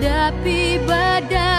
Hadapi 0.00 0.80
badai 0.88 1.49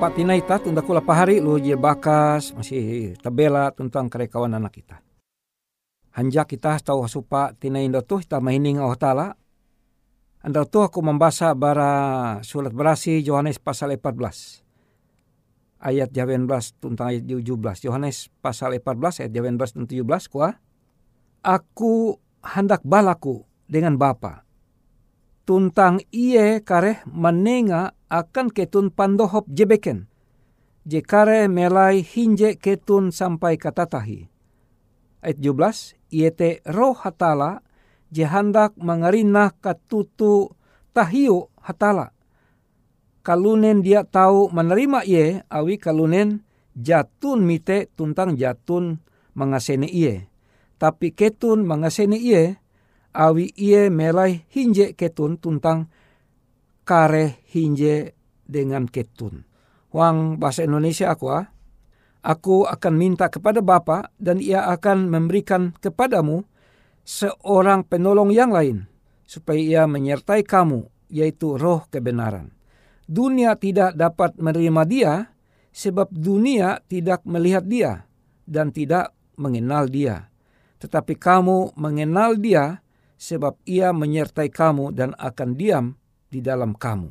sapa 0.00 0.16
tina 0.16 0.32
ita 0.32 0.56
tunda 0.56 0.80
kula 0.80 1.04
pahari 1.04 1.44
lu 1.44 1.60
je 1.60 1.76
bakas 1.76 2.56
masih 2.56 3.12
tabela 3.20 3.68
tentang 3.68 4.08
karekawan 4.08 4.48
anak 4.56 4.80
kita. 4.80 4.96
Hanjak 6.16 6.56
kita 6.56 6.80
tahu 6.80 7.04
supa 7.04 7.52
tina 7.60 7.84
indo 7.84 8.00
tuh 8.00 8.24
kita 8.24 8.40
mahining 8.40 8.80
Allah 8.80 8.96
Ta'ala. 8.96 9.28
Anda 10.40 10.64
tuh 10.64 10.88
aku 10.88 11.04
membaca 11.04 11.52
bara 11.52 11.92
surat 12.40 12.72
berasi 12.72 13.20
Yohanes 13.20 13.60
pasal 13.60 13.92
14. 13.92 14.64
Ayat 15.84 16.08
18 16.16 16.48
tentang 16.80 17.04
ayat 17.04 17.28
17. 17.28 17.84
Yohanes 17.84 18.32
pasal 18.40 18.80
14 18.80 19.28
ayat 19.28 19.32
18 19.36 19.84
dan 19.84 19.84
17 19.84 20.32
kuah. 20.32 20.56
Aku 21.44 22.16
hendak 22.40 22.80
balaku 22.88 23.44
dengan 23.68 24.00
Bapa. 24.00 24.48
Tuntang 25.44 26.00
iye 26.08 26.64
kareh 26.64 27.04
menenga 27.04 27.99
akan 28.10 28.50
ketun 28.50 28.90
pandohop 28.90 29.46
jebeken. 29.48 30.10
Jekare 30.84 31.46
melai 31.46 32.02
hinje 32.02 32.58
ketun 32.58 33.14
sampai 33.14 33.54
katatahi. 33.54 34.26
Ayat 35.22 35.38
17, 35.38 35.94
iete 36.10 36.64
roh 36.66 36.96
hatala 36.96 37.62
jehandak 38.10 38.74
mengarinah 38.74 39.54
katutu 39.62 40.50
tahiu 40.90 41.48
hatala. 41.62 42.10
Kalunen 43.22 43.84
dia 43.84 44.02
tahu 44.02 44.50
menerima 44.50 45.06
iye, 45.06 45.44
awi 45.46 45.76
kalunen 45.76 46.42
jatun 46.74 47.44
mite 47.44 47.92
tuntang 47.94 48.34
jatun 48.34 48.98
mengasene 49.36 49.86
iye. 49.86 50.26
Tapi 50.80 51.12
ketun 51.12 51.68
mengasene 51.68 52.16
iye, 52.16 52.56
awi 53.12 53.52
iye 53.54 53.92
melai 53.92 54.48
hinje 54.48 54.96
ketun 54.96 55.36
tuntang 55.36 55.92
kare 56.90 57.46
hinje 57.54 58.18
dengan 58.42 58.90
ketun. 58.90 59.46
Wang 59.94 60.42
bahasa 60.42 60.66
Indonesia 60.66 61.14
aku 61.14 61.30
ah. 61.30 61.46
Aku 62.20 62.66
akan 62.66 62.94
minta 62.98 63.30
kepada 63.30 63.62
Bapa 63.62 64.10
dan 64.18 64.42
ia 64.42 64.66
akan 64.68 65.08
memberikan 65.08 65.72
kepadamu 65.78 66.44
seorang 67.06 67.86
penolong 67.86 68.28
yang 68.28 68.52
lain 68.52 68.90
supaya 69.24 69.56
ia 69.56 69.82
menyertai 69.86 70.42
kamu 70.44 70.84
yaitu 71.08 71.56
roh 71.56 71.86
kebenaran. 71.88 72.52
Dunia 73.08 73.56
tidak 73.56 73.96
dapat 73.96 74.36
menerima 74.36 74.82
dia 74.84 75.12
sebab 75.72 76.12
dunia 76.12 76.82
tidak 76.90 77.24
melihat 77.24 77.64
dia 77.64 78.04
dan 78.44 78.74
tidak 78.74 79.16
mengenal 79.40 79.88
dia. 79.88 80.28
Tetapi 80.82 81.16
kamu 81.16 81.72
mengenal 81.78 82.36
dia 82.36 82.84
sebab 83.16 83.56
ia 83.64 83.96
menyertai 83.96 84.52
kamu 84.52 84.92
dan 84.92 85.16
akan 85.16 85.56
diam 85.56 85.99
di 86.30 86.38
dalam 86.38 86.78
kamu. 86.78 87.10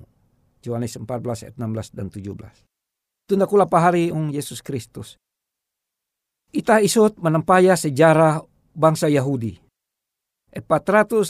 Yohanes 0.63 0.95
14 0.95 1.45
ayat 1.45 1.55
16 1.55 1.95
dan 1.95 2.07
17. 2.07 3.29
Tunda 3.29 3.45
kula 3.45 3.67
pahari 3.69 4.09
ung 4.09 4.31
Yesus 4.31 4.63
Kristus. 4.63 5.19
Ita 6.49 6.81
isut 6.81 7.19
menempaya 7.21 7.77
sejarah 7.77 8.41
bangsa 8.73 9.05
Yahudi. 9.11 9.59
400 10.55 11.29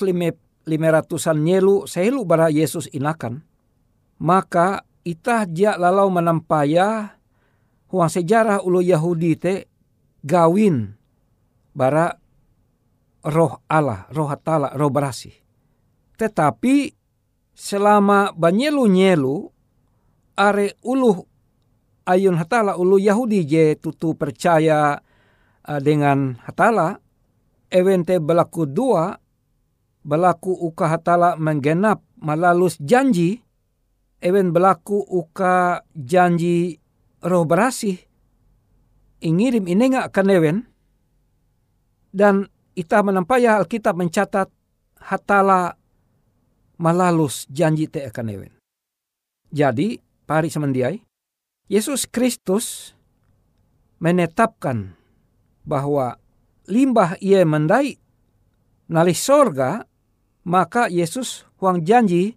500an 0.70 1.38
nyelu 1.42 1.90
sehelu 1.90 2.22
bara 2.24 2.48
Yesus 2.54 2.86
inakan. 2.94 3.42
Maka 4.22 4.86
ita 5.02 5.50
ja 5.50 5.76
lalau 5.80 6.14
menempaya 6.14 7.18
huang 7.90 8.12
sejarah 8.12 8.62
ulu 8.62 8.84
Yahudi 8.86 9.34
te 9.40 9.54
gawin 10.22 10.94
bara 11.74 12.14
roh 13.26 13.64
Allah, 13.68 14.06
roh 14.14 14.28
hatala, 14.30 14.76
roh 14.76 14.92
berasi. 14.92 15.32
Tetapi 16.20 16.99
selama 17.60 18.32
banyelu-nyelu 18.40 19.52
are 20.40 20.80
ulu 20.80 21.28
ayun 22.08 22.40
hatala 22.40 22.80
ulu 22.80 22.96
Yahudi 22.96 23.44
je 23.44 23.76
tutu 23.76 24.16
percaya 24.16 25.04
uh, 25.68 25.80
dengan 25.84 26.40
hatala 26.48 27.04
ewente 27.68 28.24
berlaku 28.24 28.64
dua 28.64 29.20
berlaku 30.08 30.56
uka 30.56 30.88
hatala 30.88 31.36
menggenap 31.36 32.00
malalus 32.24 32.80
janji 32.80 33.44
ewen 34.24 34.56
berlaku 34.56 35.04
uka 35.04 35.84
janji 35.92 36.80
roh 37.20 37.44
berasih 37.44 38.00
ingirim 39.20 39.68
inenga 39.68 40.08
akan 40.08 40.28
ewen 40.32 40.58
dan 42.16 42.48
ita 42.80 43.04
menampaya 43.04 43.60
Alkitab 43.60 44.00
mencatat 44.00 44.48
hatala 45.04 45.76
malalus 46.80 47.46
janji 47.52 47.92
te 47.92 48.08
akan 48.08 48.28
ewen. 48.32 48.54
Jadi, 49.52 50.00
pari 50.24 50.48
semendiai, 50.48 50.98
Yesus 51.70 52.10
Kristus 52.10 52.96
menetapkan 54.02 54.96
bahwa 55.68 56.18
limbah 56.66 57.20
ia 57.22 57.46
mendai 57.46 58.00
nali 58.90 59.14
sorga, 59.14 59.86
maka 60.48 60.90
Yesus 60.90 61.46
huang 61.62 61.86
janji 61.86 62.34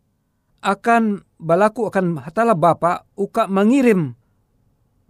akan 0.61 1.25
balaku 1.41 1.89
akan 1.89 2.23
hatala 2.23 2.53
Bapa 2.53 3.09
uka 3.17 3.49
mengirim 3.49 4.15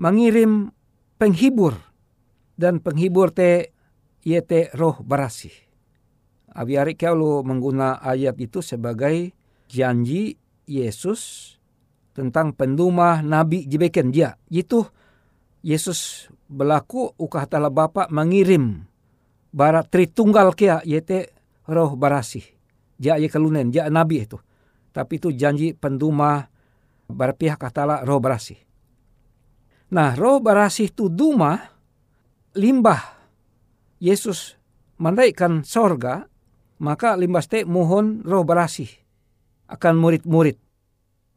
mengirim 0.01 0.73
penghibur 1.21 1.77
dan 2.57 2.81
penghibur 2.81 3.31
te 3.31 3.75
yete 4.23 4.73
roh 4.75 5.03
barasih. 5.03 5.72
Abiari 6.52 6.92
kalau 6.97 7.40
mengguna 7.40 7.97
ayat 8.04 8.37
itu 8.37 8.61
sebagai 8.61 9.32
janji 9.73 10.37
Yesus 10.68 11.54
tentang 12.12 12.52
pendumah 12.52 13.25
Nabi 13.25 13.64
jibeken 13.64 14.12
dia. 14.12 14.37
Itu 14.52 14.85
Yesus 15.64 16.28
berlaku 16.52 17.16
ukah 17.16 17.49
tala 17.49 17.73
Bapa 17.73 18.12
mengirim 18.12 18.85
barat 19.52 19.88
tritunggal 19.88 20.52
kia 20.52 20.85
yete 20.85 21.32
roh 21.68 21.97
barasih. 21.97 22.44
Ja 23.00 23.16
ye 23.16 23.32
kelunen, 23.32 23.73
ja 23.73 23.88
Nabi 23.88 24.28
itu. 24.28 24.38
Tapi 24.92 25.16
itu 25.16 25.32
janji 25.32 25.73
pendumah 25.73 26.52
berpihak 27.09 27.56
katala 27.56 28.04
roh 28.04 28.21
barasih. 28.21 28.61
Nah 29.92 30.12
roh 30.16 30.40
barasih 30.40 30.92
itu 30.92 31.09
duma 31.09 31.73
limbah 32.56 33.00
Yesus 34.00 34.56
menaikkan 35.00 35.64
sorga 35.64 36.32
maka 36.83 37.15
limbas 37.15 37.47
te 37.47 37.62
mohon 37.62 38.27
roh 38.27 38.43
berasih 38.43 38.91
akan 39.71 40.03
murid-murid. 40.03 40.59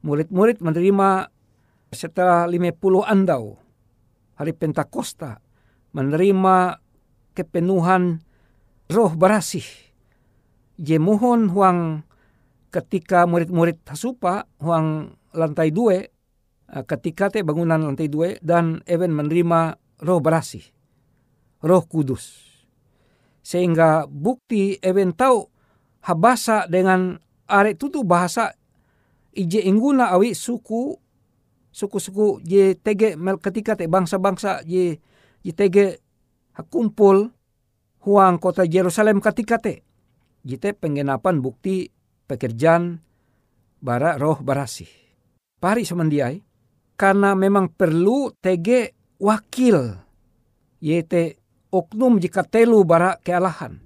Murid-murid 0.01 0.57
menerima 0.57 1.29
setelah 1.93 2.49
lima 2.49 2.73
puluh 2.73 3.05
andau 3.05 3.61
hari 4.41 4.57
Pentakosta 4.57 5.37
menerima 5.93 6.81
kepenuhan 7.37 8.25
roh 8.89 9.13
berasih. 9.13 9.63
Je 10.81 10.97
mohon 10.97 11.53
huang 11.53 12.03
ketika 12.73 13.29
murid-murid 13.29 13.85
hasupa 13.85 14.49
huang 14.59 15.15
lantai 15.31 15.69
dua 15.71 16.03
eh, 16.03 16.83
ketika 16.89 17.29
te 17.29 17.45
bangunan 17.45 17.85
lantai 17.85 18.09
dua 18.09 18.35
dan 18.41 18.81
even 18.89 19.13
menerima 19.13 19.77
roh 20.03 20.19
berasih, 20.19 20.65
roh 21.63 21.85
kudus 21.87 22.54
sehingga 23.45 24.09
bukti 24.09 24.81
even 24.81 25.13
tahu 25.13 25.45
habasa 26.01 26.65
dengan 26.65 27.21
are 27.45 27.77
tutu 27.77 28.01
bahasa 28.01 28.57
ije 29.37 29.61
ingguna 29.61 30.09
awi 30.09 30.33
suku 30.33 30.97
suku-suku 31.69 32.41
je 32.41 32.73
tege 32.73 33.13
mel 33.13 33.37
ketika 33.37 33.77
te 33.77 33.85
bangsa-bangsa 33.85 34.65
je 34.65 34.97
je 35.45 35.51
tege 35.53 36.01
hakumpul 36.57 37.29
huang 38.01 38.41
kota 38.41 38.65
Yerusalem 38.65 39.21
ketika 39.21 39.61
te 39.61 39.85
jite 40.41 40.73
penggenapan 40.73 41.41
bukti 41.41 41.89
pekerjaan 42.25 43.01
bara 43.81 44.17
roh 44.17 44.41
barasi. 44.41 44.85
Pari 45.61 45.85
semendiai 45.85 46.37
karena 46.97 47.33
memang 47.33 47.69
perlu 47.73 48.33
tege 48.41 48.93
wakil 49.21 49.97
yete 50.81 51.41
oknum 51.71 52.17
jika 52.21 52.45
telu 52.45 52.81
bara 52.83 53.17
kealahan. 53.21 53.81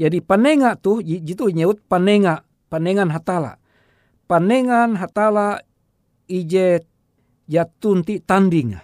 Jadi 0.00 0.24
panenga 0.24 0.80
tuh 0.80 1.04
jitu 1.04 1.52
nyebut 1.52 1.84
panenga, 1.84 2.48
panengan 2.72 3.12
hatala. 3.12 3.60
Panengan 4.24 4.96
hatala 4.96 5.60
ije 6.24 6.80
jatunti 7.44 8.24
tanding. 8.24 8.80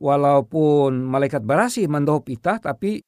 Walaupun 0.00 1.04
malaikat 1.04 1.44
barasi 1.44 1.84
mandohop 1.86 2.32
ita 2.32 2.58
tapi 2.58 3.04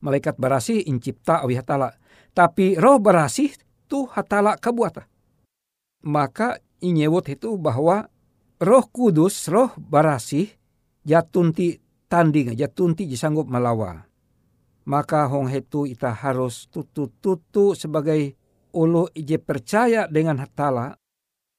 malaikat 0.00 0.40
barasi 0.40 0.88
incipta 0.88 1.44
awi 1.44 1.60
hatala. 1.60 1.92
Tapi 2.32 2.80
roh 2.80 2.96
barasi 2.96 3.52
tu 3.84 4.08
hatala 4.08 4.56
kabuata. 4.56 5.04
Maka 6.08 6.56
inyewot 6.80 7.28
itu 7.28 7.58
bahwa 7.58 8.06
roh 8.62 8.84
kudus, 8.88 9.50
roh 9.50 9.74
barasi 9.76 10.48
jatunti 11.04 11.76
tanding 12.08 12.56
aja 12.56 12.66
tunti 12.66 13.04
sanggup 13.14 13.46
melawan. 13.46 14.02
Maka 14.88 15.28
hong 15.28 15.52
hetu 15.52 15.84
ita 15.84 16.16
harus 16.16 16.64
tutu-tutu 16.72 17.76
sebagai 17.76 18.32
ulu 18.72 19.12
ije 19.12 19.36
percaya 19.36 20.08
dengan 20.08 20.40
hatala 20.40 20.96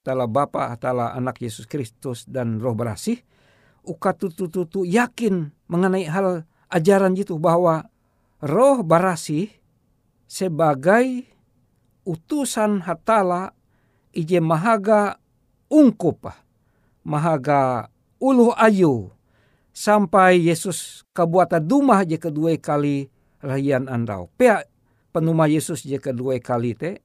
tala 0.01 0.25
Bapa 0.25 0.73
tala 0.81 1.13
anak 1.13 1.41
Yesus 1.45 1.69
Kristus 1.69 2.25
dan 2.25 2.57
roh 2.57 2.73
berasih 2.73 3.21
uka 3.85 4.17
tutu-tutu 4.17 4.85
yakin 4.85 5.53
mengenai 5.69 6.09
hal 6.09 6.49
ajaran 6.73 7.13
itu 7.13 7.37
bahwa 7.37 7.89
roh 8.41 8.81
barasih 8.81 9.49
sebagai 10.29 11.25
utusan 12.05 12.81
hatala 12.85 13.53
ije 14.13 14.41
mahaga 14.41 15.21
ungkup 15.69 16.33
mahaga 17.05 17.93
uluh 18.17 18.53
ayu 18.57 19.13
sampai 19.79 20.43
Yesus 20.43 21.07
kabuata 21.15 21.63
dumah 21.63 22.03
je 22.03 22.19
kedua 22.19 22.51
kali 22.59 23.07
rahian 23.39 23.87
andau. 23.87 24.27
Pea 24.35 24.67
penuma 25.15 25.47
Yesus 25.47 25.87
je 25.87 25.95
kedua 26.03 26.35
kali 26.43 26.75
te 26.75 26.99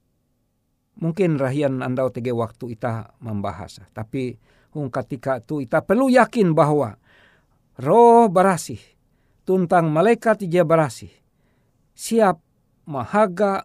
mungkin 0.99 1.39
rahian 1.39 1.79
andau 1.79 2.11
tege 2.11 2.35
waktu 2.35 2.75
ita 2.75 3.15
membahas. 3.23 3.79
Tapi 3.95 4.35
hung 4.75 4.91
ketika 4.91 5.39
tu 5.39 5.63
ita 5.63 5.79
perlu 5.79 6.11
yakin 6.11 6.51
bahwa 6.51 6.99
roh 7.79 8.27
barasih 8.27 8.83
tuntang 9.47 9.87
malaikat 9.87 10.43
ija 10.43 10.67
barasih 10.67 11.11
siap 11.95 12.43
mahaga 12.83 13.63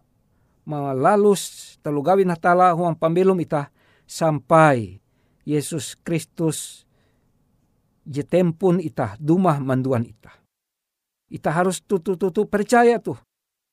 malalus 0.63 1.75
telu 1.83 1.99
gawin 1.99 2.31
hatala 2.31 2.71
huang 2.71 2.95
pambelum 2.95 3.35
ita 3.43 3.75
sampai 4.07 5.03
Yesus 5.43 5.99
Kristus 5.99 6.87
jetempun 8.05 8.81
ita 8.81 9.15
dumah 9.17 9.61
manduan 9.61 10.05
ita. 10.05 10.31
Ita 11.31 11.49
harus 11.51 11.79
tutu-tutu 11.83 12.47
percaya 12.47 12.99
tuh. 12.99 13.17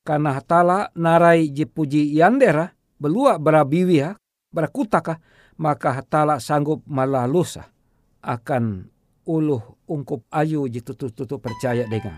Karena 0.03 0.33
hatala 0.33 0.89
narai 0.95 1.51
jepuji 1.51 2.15
yandera 2.15 2.71
belua 2.97 3.35
berabiwia 3.35 4.15
berakutaka 4.49 5.19
maka 5.59 5.99
hatala 5.99 6.39
sanggup 6.39 6.81
malalusa 6.87 7.67
akan 8.23 8.87
uluh 9.27 9.61
ungkup 9.85 10.25
ayu 10.31 10.65
jitutu-tutu 10.71 11.37
percaya 11.37 11.85
dengan. 11.85 12.17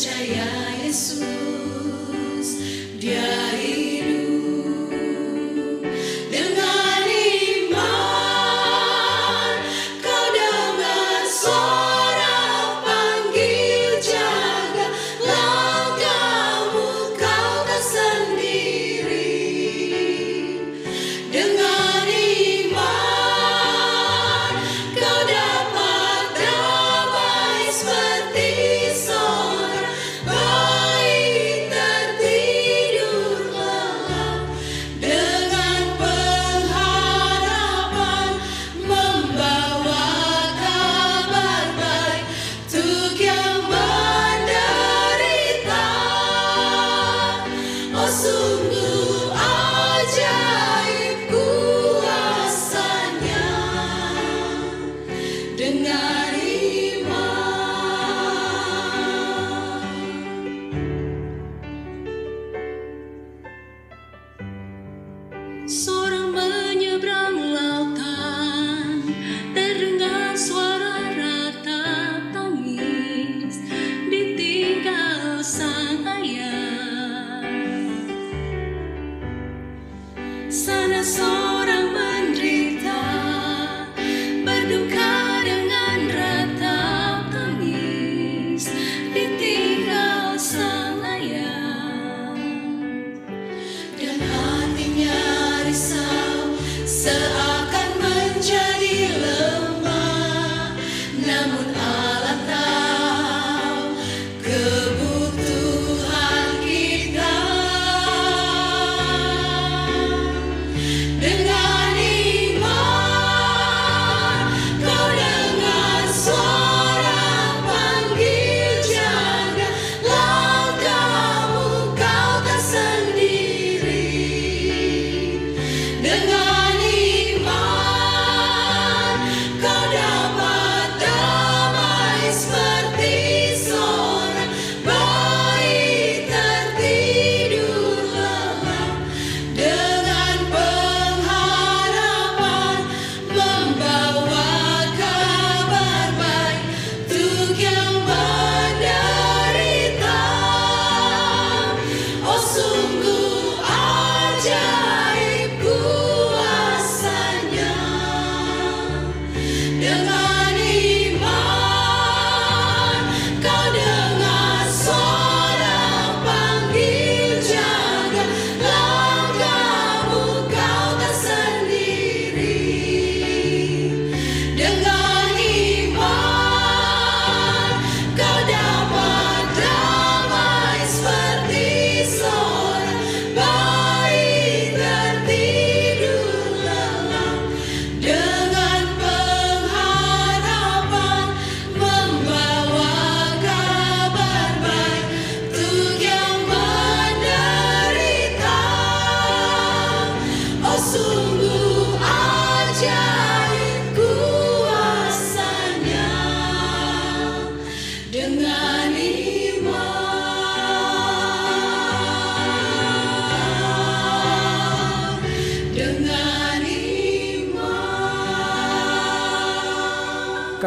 Percaya 0.00 0.80
Yesus 0.80 1.49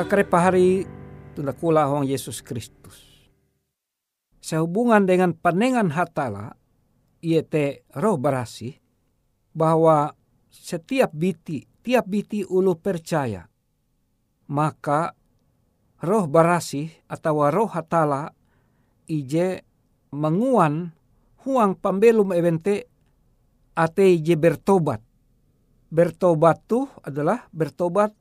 Kakare 0.03 0.27
pahari 0.27 0.83
tunda 1.31 1.55
kula 1.55 1.87
hong 1.87 2.03
Yesus 2.03 2.43
Kristus. 2.43 3.23
Sehubungan 4.43 5.07
dengan 5.07 5.31
panengan 5.31 5.95
hatala, 5.95 6.59
iete 7.23 7.87
roh 7.95 8.19
barasi, 8.19 8.83
bahwa 9.55 10.11
setiap 10.51 11.07
biti, 11.15 11.63
tiap 11.79 12.03
biti 12.11 12.43
ulu 12.43 12.75
percaya, 12.75 13.47
maka 14.51 15.15
roh 16.03 16.27
barasi 16.27 17.07
atau 17.07 17.47
roh 17.47 17.71
hatala 17.71 18.35
ije 19.07 19.63
menguan 20.11 20.91
huang 21.47 21.79
pambelum 21.79 22.35
evente 22.35 22.91
ate 23.71 24.19
ije 24.19 24.35
bertobat. 24.35 24.99
Bertobat 25.87 26.59
tuh 26.67 26.91
adalah 27.07 27.47
bertobat 27.55 28.11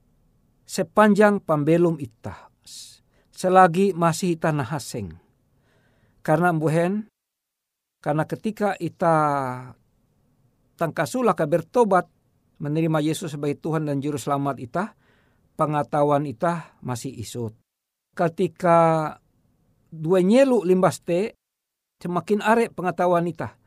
sepanjang 0.65 1.43
pambelum 1.43 1.99
itah. 1.99 2.51
Selagi 3.33 3.91
masih 3.93 4.39
ita 4.39 4.55
nahaseng. 4.55 5.19
Karena 6.23 6.55
buhen, 6.55 7.11
karena 7.99 8.23
ketika 8.27 8.79
ita 8.79 9.15
tangkasula 10.79 11.35
ka 11.35 11.51
bertobat, 11.51 12.07
menerima 12.63 13.03
Yesus 13.03 13.35
sebagai 13.35 13.59
Tuhan 13.59 13.91
dan 13.91 13.99
Juru 13.99 14.23
Selamat 14.23 14.63
ita, 14.63 14.95
pengetahuan 15.59 16.23
ita 16.31 16.79
masih 16.79 17.11
isut. 17.11 17.59
Ketika 18.15 19.11
dua 19.91 20.23
nyelu 20.23 20.63
limbas 20.63 21.03
te, 21.03 21.35
semakin 21.99 22.39
are 22.39 22.71
pengetahuan 22.71 23.27
ita. 23.27 23.59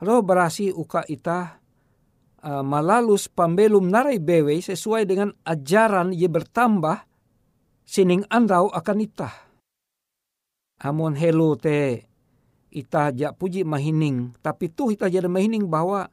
Roh 0.00 0.24
berasi 0.24 0.72
uka 0.72 1.04
ita 1.04 1.59
uh, 2.44 2.64
malalus 2.64 3.28
pambelum 3.28 3.88
narai 3.88 4.20
bewe 4.20 4.60
sesuai 4.60 5.08
dengan 5.08 5.30
ajaran 5.44 6.12
ye 6.12 6.28
bertambah 6.28 7.04
sining 7.84 8.24
andau 8.28 8.68
akan 8.72 8.98
ita. 9.04 9.30
Amun 10.80 11.12
helu 11.16 11.60
te 11.60 12.08
ita 12.72 13.12
ja 13.12 13.34
puji 13.36 13.66
mahining, 13.66 14.32
tapi 14.40 14.70
tuh 14.70 14.94
ita 14.94 15.10
jadi 15.10 15.28
mahining 15.28 15.68
bahwa 15.68 16.08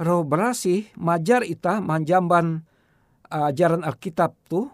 roh 0.00 0.24
berasi 0.26 0.90
majar 0.98 1.46
ita 1.46 1.78
manjamban 1.78 2.64
uh, 3.30 3.52
ajaran 3.52 3.86
Alkitab 3.86 4.34
tuh 4.50 4.72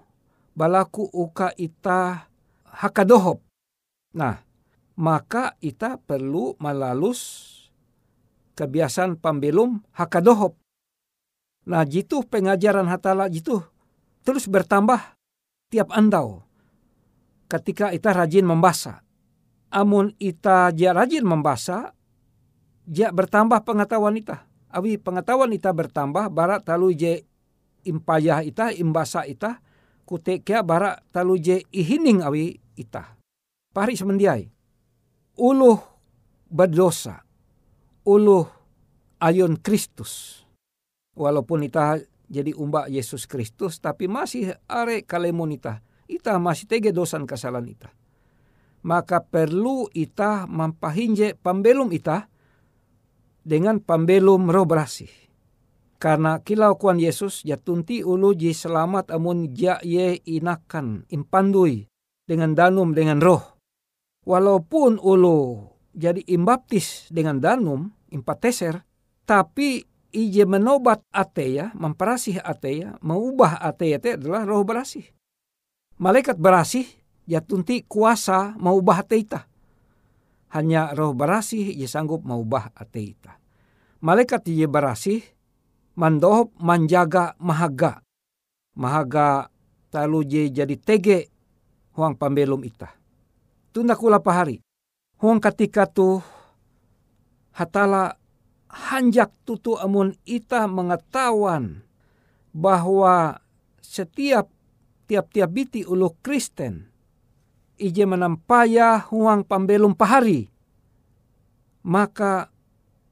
balaku 0.57 1.07
uka 1.12 1.53
ita 1.59 2.31
hakadohop. 2.64 3.44
Nah, 4.16 4.40
maka 4.98 5.55
ita 5.62 6.01
perlu 6.01 6.59
malalus 6.59 7.46
kebiasaan 8.59 9.20
pambelum 9.20 9.79
hakadohop. 9.94 10.59
Nah, 11.68 11.85
jitu 11.85 12.24
pengajaran 12.24 12.88
hatala 12.88 13.28
jitu 13.28 13.61
terus 14.24 14.48
bertambah 14.48 14.96
tiap 15.68 15.92
andau. 15.92 16.40
Ketika 17.44 17.92
ita 17.92 18.16
rajin 18.16 18.48
membaca. 18.48 19.04
Amun 19.68 20.16
ita 20.16 20.72
ja 20.72 20.96
rajin 20.96 21.28
membaca, 21.28 21.92
ja 22.88 23.12
bertambah 23.12 23.68
pengetahuan 23.68 24.16
ita. 24.16 24.48
Awi 24.72 24.96
pengetahuan 24.96 25.52
ita 25.52 25.68
bertambah, 25.76 26.33
barat 26.33 26.64
talu 26.64 26.96
je 26.96 27.20
impayah 27.85 28.40
ita, 28.40 28.72
imbasa 28.72 29.28
ita, 29.28 29.61
kutekia 30.09 30.64
barat 30.64 31.04
talu 31.12 31.37
je 31.37 31.61
ihining 31.68 32.24
awi 32.24 32.57
ita. 32.81 33.16
Pari 33.76 33.92
semendiai. 33.92 34.48
Uluh 35.37 35.76
berdosa. 36.48 37.20
Uluh 38.09 38.48
ayun 39.20 39.61
Kristus. 39.61 40.47
Walaupun 41.18 41.66
ita 41.66 41.98
jadi 42.31 42.54
umbak 42.54 42.87
Yesus 42.87 43.26
Kristus, 43.26 43.83
tapi 43.83 44.07
masih 44.07 44.54
are 44.70 45.02
kalemun 45.02 45.59
ita. 45.59 45.83
Ita 46.07 46.38
masih 46.38 46.70
tege 46.70 46.94
dosan 46.94 47.26
kesalahan 47.26 47.66
ita. 47.66 47.90
Maka 48.87 49.26
perlu 49.26 49.90
ita 49.90 50.46
mampahinje 50.46 51.35
pambelum 51.35 51.90
ita 51.90 52.31
dengan 53.42 53.83
pambelum 53.83 54.46
roh 54.46 54.62
berasih. 54.62 55.11
Karena 55.98 56.38
kilau 56.38 56.78
kuan 56.78 57.02
Yesus 57.02 57.42
jatunti 57.42 58.07
ulu 58.07 58.31
ji 58.38 58.54
selamat 58.54 59.11
amun 59.11 59.50
ja 59.50 59.83
ye 59.83 60.22
inakan 60.22 61.11
impandui 61.11 61.90
dengan 62.22 62.54
danum 62.54 62.94
dengan 62.94 63.18
roh. 63.18 63.59
Walaupun 64.22 65.02
ulu 65.02 65.66
jadi 65.90 66.22
imbaptis 66.31 67.11
dengan 67.11 67.42
danum 67.42 67.90
impateser, 68.14 68.87
tapi 69.26 69.83
ije 70.12 70.44
menobat 70.48 71.04
ateya, 71.12 71.72
memperasih 71.76 72.40
ateya, 72.40 72.96
mengubah 73.04 73.60
ateya 73.60 74.00
itu 74.00 74.16
adalah 74.16 74.44
roh 74.48 74.64
berasih. 74.64 75.04
Malaikat 75.98 76.38
berasih 76.38 76.86
jatunti 77.28 77.84
kuasa 77.84 78.56
mengubah 78.56 79.04
ateita. 79.04 79.44
Hanya 80.54 80.96
roh 80.96 81.12
berasih 81.12 81.74
ia 81.76 81.90
sanggup 81.90 82.24
mengubah 82.24 82.72
ateita. 82.72 83.36
Malaikat 84.00 84.48
ia 84.48 84.64
berasih 84.70 85.20
mandohop 85.98 86.54
manjaga 86.56 87.36
mahaga. 87.42 88.00
Mahaga 88.78 89.50
talu 89.90 90.22
je 90.22 90.48
jadi 90.48 90.76
tege 90.78 91.28
huang 91.98 92.14
pambelum 92.14 92.62
ita. 92.62 92.94
Tunda 93.74 93.98
kula 93.98 94.22
pahari. 94.22 94.62
Huang 95.18 95.42
ketika 95.42 95.90
tu 95.90 96.22
hatala 97.50 98.14
hanjak 98.78 99.34
tutu 99.42 99.74
amun 99.74 100.14
ita 100.22 100.70
mengetahuan 100.70 101.82
bahwa 102.54 103.42
setiap 103.82 104.46
tiap-tiap 105.08 105.50
biti 105.50 105.82
ulu 105.82 106.14
Kristen 106.20 106.88
ije 107.78 108.04
menampaya 108.04 109.00
huang 109.08 109.46
pambelum 109.46 109.94
pahari. 109.94 110.50
Maka 111.86 112.52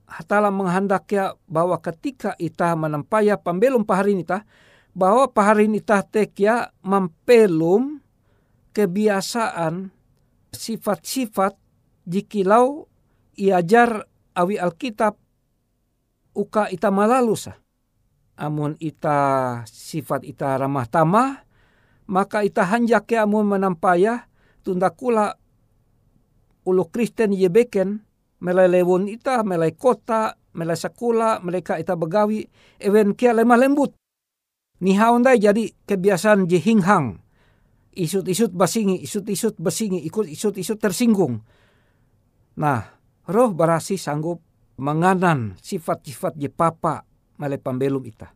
hatala 0.05 0.52
menghendaknya 0.52 1.38
bahwa 1.48 1.81
ketika 1.81 2.35
ita 2.37 2.74
menampaya 2.76 3.40
pambelum 3.40 3.87
pahari 3.87 4.18
nita, 4.18 4.44
bahwa 4.92 5.31
pahari 5.31 5.70
nita 5.70 6.02
tekia 6.05 6.74
mempelum 6.83 8.02
kebiasaan 8.76 9.88
sifat-sifat 10.52 11.57
jikilau 12.05 12.85
iajar 13.37 14.05
awi 14.37 14.61
Alkitab 14.61 15.16
uka 16.37 16.68
ita 16.68 16.92
malalusa. 16.92 17.57
Amun 18.37 18.77
ita 18.77 19.64
sifat 19.64 20.29
ita 20.29 20.61
ramah 20.61 20.85
tamah, 20.85 21.40
maka 22.12 22.44
ita 22.44 22.68
hanjak 22.68 23.09
ya 23.09 23.25
amun 23.25 23.49
menampaya 23.49 24.29
tunda 24.61 24.92
kula 24.92 25.33
ulu 26.68 26.85
Kristen 26.92 27.33
ye 27.33 27.49
beken 27.49 28.05
melai 28.44 28.68
lewon 28.68 29.09
ita, 29.09 29.40
melai 29.40 29.72
kota, 29.72 30.37
melai 30.53 30.77
sakula, 30.77 31.40
mereka 31.40 31.81
ita 31.81 31.96
begawi, 31.96 32.44
ewen 32.77 33.16
kia 33.16 33.33
lemah 33.33 33.57
lembut. 33.57 33.96
Nihaon 34.85 35.25
dai 35.25 35.40
jadi 35.40 35.72
kebiasaan 35.88 36.44
je 36.44 36.61
hinghang. 36.61 37.16
Isut-isut 37.96 38.53
basingi, 38.53 39.01
isut-isut 39.01 39.57
basingi, 39.57 40.05
ikut 40.05 40.29
isut-isut 40.29 40.77
tersinggung. 40.77 41.40
Nah, 42.61 42.85
roh 43.25 43.57
barasi 43.57 43.96
sanggup 43.96 44.44
menganan 44.77 45.57
sifat-sifat 45.61 46.37
je 46.37 46.49
papa 46.53 47.05
male 47.41 47.57
pambelum 47.61 48.05
ita. 48.05 48.33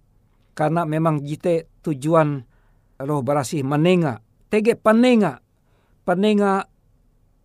Karena 0.57 0.85
memang 0.85 1.25
jite 1.25 1.69
tujuan 1.81 2.45
roh 3.01 3.21
barasi 3.25 3.65
menenga, 3.65 4.21
tege 4.53 4.77
panenga, 4.77 5.41
panenga 6.05 6.69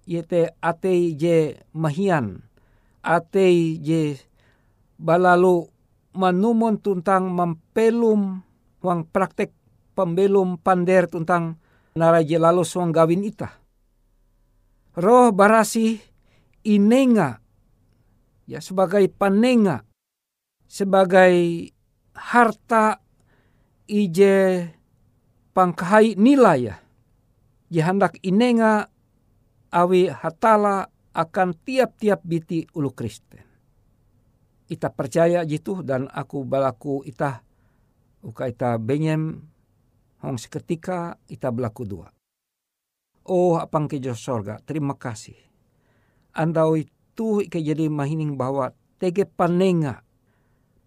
yete 0.03 0.51
ate 0.59 1.15
je 1.15 1.55
mahian, 1.71 2.43
ate 2.99 3.79
je 3.79 4.19
balalu 4.99 5.67
manumon 6.15 6.79
tuntang 6.79 7.31
mempelum 7.31 8.43
wang 8.83 9.01
praktek 9.07 9.51
pembelum 9.95 10.59
pander 10.59 11.07
tuntang 11.07 11.59
naraje 11.95 12.35
lalu 12.35 12.63
suang 12.67 12.91
gawin 12.91 13.23
ita. 13.23 13.55
Roh 14.95 15.31
barasi 15.35 15.99
inenga 16.67 17.44
ya 18.45 18.61
sebagai 18.61 19.05
panenga 19.09 19.85
sebagai 20.65 21.69
harta 22.15 23.01
ije 23.85 24.69
pangkahai 25.53 26.17
nilai 26.17 26.73
ya 27.69 27.81
hendak 27.85 28.17
inenga 28.21 28.89
awi 29.73 30.07
hatala 30.09 30.87
akan 31.15 31.55
tiap-tiap 31.63 32.23
biti 32.27 32.67
ulu 32.75 32.91
Kristen. 32.91 33.43
Ita 34.67 34.91
percaya 34.91 35.47
jitu 35.47 35.79
dan 35.79 36.11
aku 36.11 36.43
balaku 36.43 37.05
ita 37.07 37.39
uka 38.25 38.49
ita 38.49 38.75
benyem 38.81 39.37
hong 40.25 40.37
seketika 40.41 41.15
ita 41.29 41.53
belaku 41.53 41.83
dua. 41.85 42.07
Oh 43.25 43.57
apang 43.57 43.89
ke 43.89 43.97
jo 44.01 44.13
sorga, 44.13 44.57
terima 44.61 44.97
kasih. 44.97 45.37
Andau 46.35 46.77
itu 47.15 47.47
ike 47.47 47.63
jadi 47.63 47.87
mahining 47.87 48.35
bahwa 48.35 48.75
tege 48.99 49.23
panenga. 49.23 50.03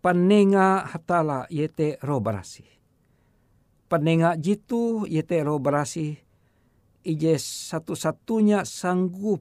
Panenga 0.04 0.84
hatala 0.84 1.48
yete 1.48 1.96
roh 2.04 2.20
barasi. 2.20 2.68
Panenga 3.88 4.36
jitu 4.36 5.08
yete 5.08 5.40
roh 5.40 5.56
barasi. 5.56 6.20
Ije 7.00 7.40
satu-satunya 7.40 8.68
sanggup 8.68 9.40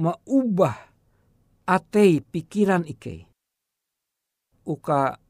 maubah 0.00 0.96
atei 1.68 2.24
pikiran 2.24 2.88
ike. 2.88 3.28
Uka 4.64 5.20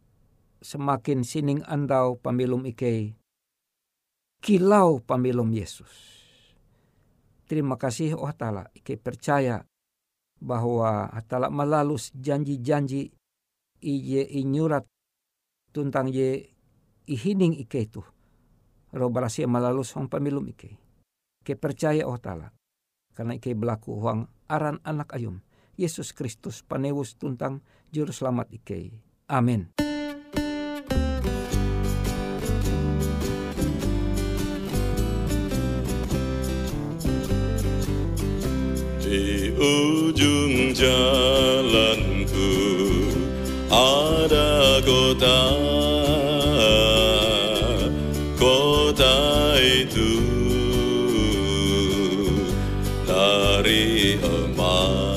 semakin 0.63 1.27
sining 1.27 1.67
andau 1.67 2.23
pamilum 2.23 2.63
ike 2.71 3.19
kilau 4.39 5.03
pamilum 5.03 5.51
Yesus. 5.51 5.91
Terima 7.51 7.75
kasih 7.75 8.15
oh 8.15 8.31
Ta'ala, 8.31 8.71
ike 8.79 8.95
percaya 8.95 9.67
bahwa 10.39 11.11
Ta'ala 11.27 11.51
melalus 11.51 12.15
janji-janji 12.15 13.11
ije 13.83 14.23
inyurat 14.39 14.87
tuntang 15.75 16.11
ye 16.11 16.55
ihining 17.07 17.59
ike 17.59 17.79
itu. 17.91 18.03
Roh 18.95 19.11
barasi 19.13 19.45
melalus 19.45 19.93
hong 19.95 20.09
pamilum 20.09 20.49
ike. 20.51 20.79
Ike 21.45 21.55
percaya 21.59 22.07
oh 22.07 22.17
Ta'ala. 22.17 22.49
Karena 23.13 23.35
ike 23.35 23.53
berlaku 23.53 23.99
huang 23.99 24.31
aran 24.47 24.79
anak 24.87 25.13
ayum. 25.15 25.43
Yesus 25.79 26.11
Kristus 26.11 26.67
panewus 26.67 27.15
tuntang 27.15 27.63
juru 27.95 28.11
selamat 28.11 28.51
ike. 28.51 28.99
Amin. 29.31 29.88
Di 39.09 39.49
ujung 39.57 40.77
jalanku 40.77 42.53
ada 43.73 44.85
kota 44.85 45.49
Kota 48.37 49.57
itu. 49.65 50.13
Dari 53.09 54.21
emas 54.21 55.17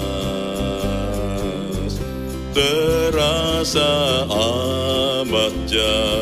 Terasa 2.55 4.23
amat 4.31 5.51
jauh 5.67 6.20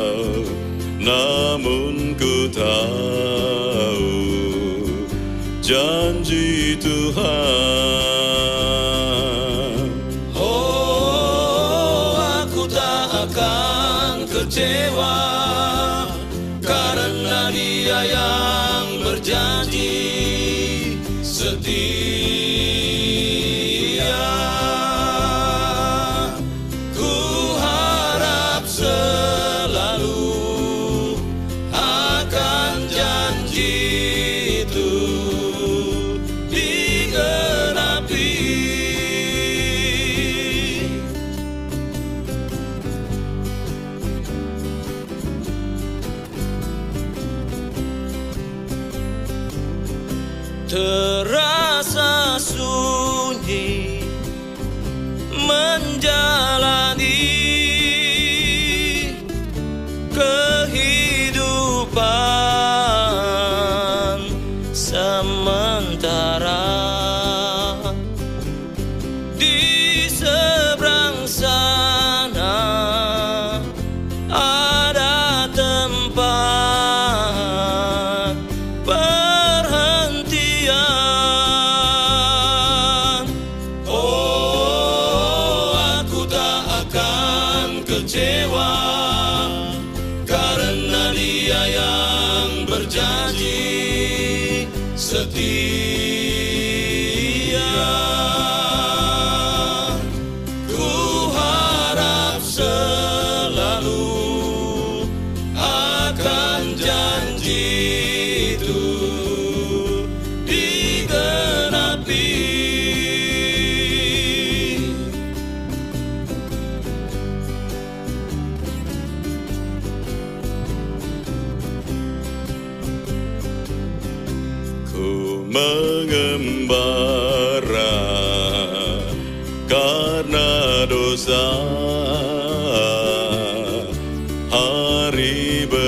akan 87.90 88.06
kecewa 88.06 88.49
karena 88.49 88.49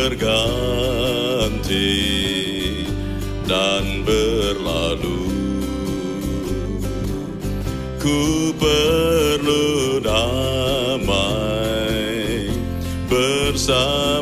berganti 0.03 1.95
dan 3.47 4.03
berlalu. 4.03 5.31
Ku 8.03 8.51
perlu 8.59 10.03
damai 10.03 11.07
bersama 13.07 14.22